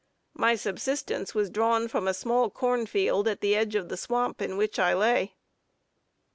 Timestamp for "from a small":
1.87-2.49